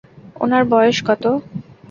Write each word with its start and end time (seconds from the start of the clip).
ওনার 0.35 0.63
বয়স 0.71 0.97
কত? 1.07 1.23